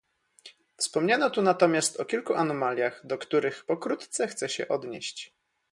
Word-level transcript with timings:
Wspomniano 0.77 1.29
tu 1.29 1.41
natomiast 1.41 1.99
o 1.99 2.05
kilku 2.05 2.33
anomaliach, 2.35 3.07
do 3.07 3.17
których 3.17 3.65
pokrótce 3.65 4.27
chcę 4.27 4.49
się 4.49 4.67
odnieść 4.67 5.33